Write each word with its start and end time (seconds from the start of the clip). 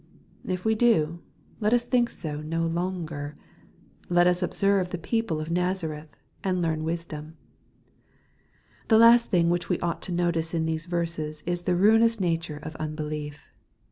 If 0.47 0.65
we 0.65 0.73
do, 0.73 1.19
let 1.59 1.73
us 1.73 1.85
think 1.87 2.09
so 2.09 2.41
no 2.41 2.65
longer. 2.65 3.35
Let 4.09 4.25
us 4.25 4.41
observe 4.41 4.89
the 4.89 4.97
people 4.97 5.39
of 5.39 5.51
Nazareth, 5.51 6.09
and 6.43 6.59
learn 6.59 6.83
wisdom. 6.83 7.37
The 8.87 8.97
last 8.97 9.29
thing 9.29 9.51
which 9.51 9.69
we 9.69 9.79
ought 9.81 10.01
to 10.01 10.11
notice 10.11 10.55
in 10.55 10.65
these 10.65 10.87
verses 10.87 11.43
is 11.45 11.61
the 11.61 11.75
ruinous 11.75 12.19
nature 12.19 12.57
of 12.63 12.75
unbelief. 12.77 13.51